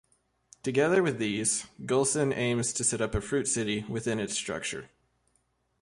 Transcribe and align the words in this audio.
Together 0.63 1.03
with 1.03 1.19
these, 1.19 1.67
Gulsan 1.85 2.35
aims 2.35 2.73
to 2.73 2.83
set 2.83 3.01
up 3.01 3.13
a 3.13 3.21
fruit 3.21 3.47
city 3.47 3.85
within 3.87 4.17
its 4.19 4.33
structure. 4.33 4.89